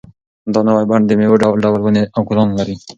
[0.53, 2.75] دا نوی بڼ د مېوو ډول ډول ونې او ګلان لري.